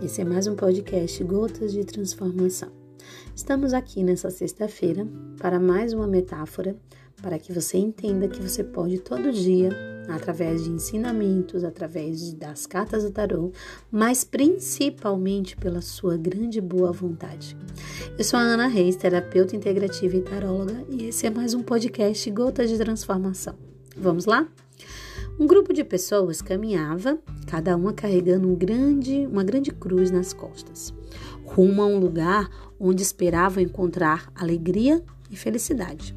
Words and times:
Esse 0.00 0.20
é 0.20 0.24
mais 0.24 0.46
um 0.46 0.54
podcast 0.54 1.24
Gotas 1.24 1.72
de 1.72 1.84
Transformação. 1.84 2.70
Estamos 3.34 3.74
aqui 3.74 4.04
nessa 4.04 4.30
sexta-feira 4.30 5.04
para 5.36 5.58
mais 5.58 5.92
uma 5.92 6.06
metáfora 6.06 6.76
para 7.20 7.40
que 7.40 7.52
você 7.52 7.76
entenda 7.76 8.28
que 8.28 8.40
você 8.40 8.62
pode 8.62 9.00
todo 9.00 9.32
dia, 9.32 9.70
através 10.08 10.62
de 10.62 10.70
ensinamentos, 10.70 11.64
através 11.64 12.32
das 12.34 12.66
cartas 12.66 13.02
do 13.02 13.10
tarô, 13.10 13.50
mas 13.90 14.22
principalmente 14.22 15.56
pela 15.56 15.80
sua 15.80 16.16
grande 16.16 16.60
boa 16.60 16.92
vontade. 16.92 17.56
Eu 18.16 18.22
sou 18.22 18.38
a 18.38 18.42
Ana 18.42 18.68
Reis, 18.68 18.94
terapeuta 18.94 19.56
integrativa 19.56 20.16
e 20.16 20.22
taróloga, 20.22 20.84
e 20.88 21.06
esse 21.08 21.26
é 21.26 21.30
mais 21.30 21.52
um 21.52 21.64
podcast 21.64 22.30
Gotas 22.30 22.70
de 22.70 22.78
Transformação. 22.78 23.56
Vamos 23.96 24.24
lá? 24.24 24.46
Um 25.38 25.46
grupo 25.46 25.72
de 25.72 25.84
pessoas 25.84 26.42
caminhava, 26.42 27.16
cada 27.46 27.76
uma 27.76 27.92
carregando 27.92 28.48
um 28.48 28.56
grande, 28.56 29.24
uma 29.30 29.44
grande 29.44 29.70
cruz 29.70 30.10
nas 30.10 30.32
costas, 30.32 30.92
rumo 31.44 31.80
a 31.80 31.86
um 31.86 32.00
lugar 32.00 32.50
onde 32.78 33.04
esperavam 33.04 33.62
encontrar 33.62 34.32
alegria 34.34 35.00
e 35.30 35.36
felicidade. 35.36 36.12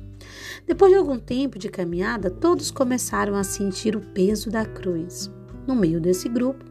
Depois 0.66 0.92
de 0.92 0.98
algum 0.98 1.20
tempo 1.20 1.60
de 1.60 1.70
caminhada, 1.70 2.32
todos 2.32 2.72
começaram 2.72 3.36
a 3.36 3.44
sentir 3.44 3.96
o 3.96 4.02
peso 4.02 4.50
da 4.50 4.66
cruz. 4.66 5.30
No 5.68 5.76
meio 5.76 6.02
desse 6.02 6.28
grupo, 6.28 6.66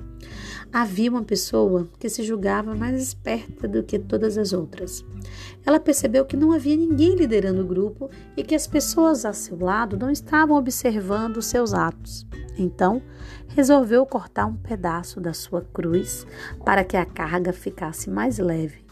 havia 0.73 1.09
uma 1.09 1.23
pessoa 1.23 1.89
que 2.01 2.09
se 2.09 2.25
julgava 2.25 2.75
mais 2.75 3.01
esperta 3.01 3.69
do 3.69 3.85
que 3.85 3.97
todas 3.97 4.37
as 4.37 4.53
outras. 4.53 5.05
Ela 5.65 5.79
percebeu 5.79 6.25
que 6.25 6.37
não 6.37 6.51
havia 6.51 6.77
ninguém 6.77 7.15
liderando 7.15 7.63
o 7.63 7.67
grupo 7.67 8.11
e 8.37 8.43
que 8.43 8.57
as 8.57 8.67
pessoas 8.67 9.25
a 9.25 9.33
seu 9.33 9.57
lado 9.57 9.97
não 9.97 10.11
estavam 10.11 10.57
observando 10.57 11.41
seus 11.41 11.73
atos. 11.73 12.27
Então, 12.63 13.03
resolveu 13.49 14.05
cortar 14.05 14.47
um 14.47 14.57
pedaço 14.57 15.21
da 15.21 15.33
sua 15.33 15.63
cruz 15.63 16.27
para 16.65 16.85
que 16.85 16.97
a 16.97 17.07
carga 17.07 17.53
ficasse 17.53 18.11
mais 18.11 18.39
leve. 18.39 18.85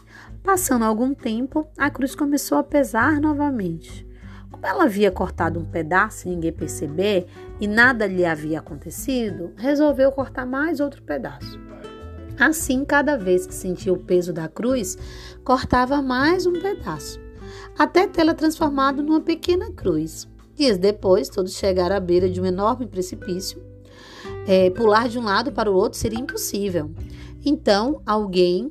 Passando 0.43 0.85
algum 0.85 1.13
tempo, 1.13 1.67
a 1.77 1.89
cruz 1.89 2.15
começou 2.15 2.57
a 2.57 2.63
pesar 2.63 3.19
novamente. 3.19 4.07
Como 4.51 4.65
ela 4.65 4.85
havia 4.85 5.11
cortado 5.11 5.59
um 5.59 5.65
pedaço 5.65 6.19
sem 6.19 6.31
ninguém 6.33 6.51
perceber 6.51 7.27
e 7.59 7.67
nada 7.67 8.07
lhe 8.07 8.25
havia 8.25 8.59
acontecido, 8.59 9.53
resolveu 9.55 10.11
cortar 10.11 10.45
mais 10.45 10.79
outro 10.79 11.03
pedaço. 11.03 11.59
Assim, 12.39 12.85
cada 12.85 13.17
vez 13.17 13.45
que 13.45 13.53
sentia 13.53 13.91
o 13.91 13.99
peso 13.99 14.31
da 14.31 14.47
cruz, 14.47 14.97
cortava 15.43 16.01
mais 16.01 16.45
um 16.45 16.53
pedaço, 16.53 17.19
até 17.77 18.07
tê-la 18.07 18.33
transformado 18.33 19.03
numa 19.03 19.21
pequena 19.21 19.71
cruz. 19.73 20.28
Dias 20.59 20.77
depois, 20.77 21.29
todos 21.29 21.55
chegaram 21.55 21.95
à 21.95 22.01
beira 22.01 22.29
de 22.29 22.41
um 22.41 22.45
enorme 22.45 22.85
precipício. 22.85 23.63
É, 24.45 24.69
pular 24.69 25.07
de 25.07 25.17
um 25.17 25.23
lado 25.23 25.53
para 25.53 25.71
o 25.71 25.73
outro 25.73 25.97
seria 25.97 26.19
impossível. 26.19 26.91
Então, 27.45 28.01
alguém 28.05 28.69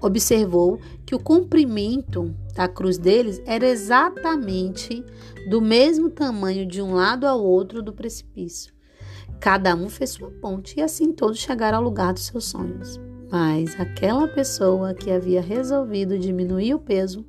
observou 0.00 0.80
que 1.04 1.14
o 1.14 1.18
comprimento 1.18 2.34
da 2.54 2.66
cruz 2.66 2.96
deles 2.96 3.38
era 3.44 3.68
exatamente 3.68 5.04
do 5.50 5.60
mesmo 5.60 6.08
tamanho 6.08 6.64
de 6.64 6.80
um 6.80 6.94
lado 6.94 7.26
ao 7.26 7.38
outro 7.38 7.82
do 7.82 7.92
precipício. 7.92 8.72
Cada 9.38 9.74
um 9.74 9.90
fez 9.90 10.12
sua 10.12 10.30
ponte 10.40 10.78
e 10.78 10.82
assim 10.82 11.12
todos 11.12 11.36
chegaram 11.36 11.76
ao 11.76 11.84
lugar 11.84 12.14
dos 12.14 12.24
seus 12.24 12.46
sonhos. 12.46 12.98
Mas 13.30 13.78
aquela 13.78 14.26
pessoa 14.26 14.94
que 14.94 15.10
havia 15.10 15.40
resolvido 15.40 16.18
diminuir 16.18 16.74
o 16.74 16.78
peso 16.78 17.26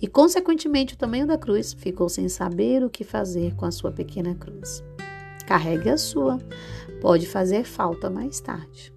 e, 0.00 0.06
consequentemente, 0.06 0.94
o 0.94 0.98
tamanho 0.98 1.26
da 1.26 1.38
cruz 1.38 1.72
ficou 1.72 2.08
sem 2.08 2.28
saber 2.28 2.84
o 2.84 2.90
que 2.90 3.04
fazer 3.04 3.54
com 3.54 3.64
a 3.64 3.70
sua 3.70 3.90
pequena 3.90 4.34
cruz. 4.34 4.84
Carregue 5.46 5.88
a 5.88 5.96
sua, 5.96 6.38
pode 7.00 7.26
fazer 7.26 7.64
falta 7.64 8.10
mais 8.10 8.40
tarde. 8.40 8.92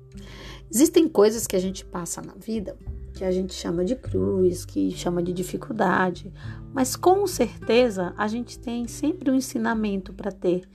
Existem 0.72 1.08
coisas 1.08 1.48
que 1.48 1.56
a 1.56 1.60
gente 1.60 1.86
passa 1.86 2.22
na 2.22 2.34
vida 2.34 2.78
que 3.14 3.24
a 3.24 3.32
gente 3.32 3.54
chama 3.54 3.86
de 3.86 3.96
cruz, 3.96 4.66
que 4.66 4.92
chama 4.92 5.22
de 5.22 5.32
dificuldade, 5.32 6.34
mas 6.74 6.96
com 6.96 7.26
certeza 7.28 8.14
a 8.18 8.28
gente 8.28 8.58
tem 8.60 8.88
sempre 8.88 9.30
um 9.30 9.36
ensinamento 9.36 10.12
para 10.12 10.32
ter 10.32 10.68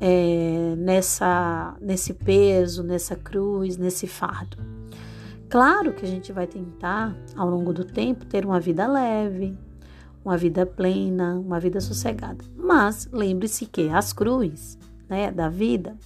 é, 0.00 0.74
nessa, 0.78 1.76
nesse 1.80 2.14
peso, 2.14 2.82
nessa 2.82 3.14
cruz, 3.14 3.76
nesse 3.76 4.06
fardo. 4.06 4.56
Claro 5.48 5.92
que 5.92 6.04
a 6.04 6.08
gente 6.08 6.32
vai 6.32 6.46
tentar, 6.46 7.14
ao 7.36 7.50
longo 7.50 7.72
do 7.72 7.84
tempo, 7.84 8.24
ter 8.24 8.46
uma 8.46 8.60
vida 8.60 8.86
leve, 8.86 9.58
uma 10.24 10.36
vida 10.36 10.64
plena, 10.64 11.34
uma 11.34 11.58
vida 11.58 11.80
sossegada. 11.80 12.44
Mas 12.56 13.08
lembre-se 13.12 13.66
que 13.66 13.88
as 13.88 14.12
cruzes 14.12 14.78
né, 15.08 15.30
da 15.32 15.48
vida, 15.48 15.96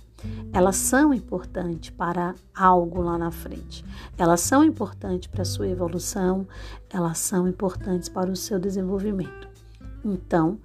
elas 0.50 0.76
são 0.76 1.12
importantes 1.12 1.90
para 1.90 2.34
algo 2.54 3.02
lá 3.02 3.18
na 3.18 3.30
frente. 3.30 3.84
Elas 4.16 4.40
são 4.40 4.64
importantes 4.64 5.28
para 5.28 5.42
a 5.42 5.44
sua 5.44 5.68
evolução, 5.68 6.46
elas 6.90 7.18
são 7.18 7.46
importantes 7.46 8.08
para 8.08 8.30
o 8.30 8.36
seu 8.36 8.58
desenvolvimento. 8.58 9.53
Então, 10.04 10.58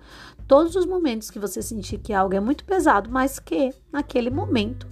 todos 0.48 0.76
os 0.76 0.86
momentos 0.86 1.32
que 1.32 1.40
você 1.40 1.62
sentir 1.62 2.00
que 2.00 2.14
algo 2.14 2.36
é 2.36 2.40
muito 2.40 2.66
pesado, 2.66 3.10
mas 3.10 3.40
que 3.40 3.74
naquele 3.92 4.30
momento 4.30 4.88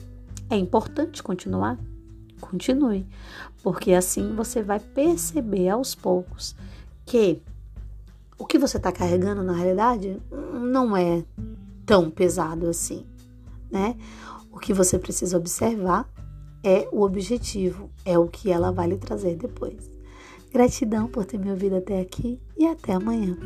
é 0.50 0.56
importante 0.56 1.22
continuar, 1.22 1.78
continue, 2.40 3.06
porque 3.62 3.94
assim 3.94 4.34
você 4.36 4.64
vai 4.64 4.80
perceber 4.80 5.70
aos 5.70 5.94
poucos 5.94 6.56
que 7.06 7.42
o 8.38 8.46
que 8.46 8.58
você 8.58 8.78
está 8.78 8.92
carregando 8.92 9.44
na 9.44 9.54
realidade 9.54 10.22
não 10.32 10.96
é 10.96 11.24
tão 11.86 12.10
pesado 12.10 12.70
assim, 12.70 13.06
né? 13.70 13.96
O 14.52 14.60
que 14.60 14.74
você 14.74 14.98
precisa 15.00 15.38
observar 15.38 16.08
é 16.64 16.88
o 16.92 17.02
objetivo, 17.02 17.90
é 18.06 18.18
o 18.18 18.28
que 18.28 18.52
ela 18.52 18.72
vai 18.72 18.88
lhe 18.88 18.98
trazer 18.98 19.36
depois. 19.36 19.90
Gratidão 20.52 21.08
por 21.08 21.26
ter 21.26 21.38
me 21.38 21.50
ouvido 21.52 21.76
até 21.76 22.00
aqui 22.00 22.40
e 22.58 22.66
até 22.66 22.94
amanhã. 22.94 23.38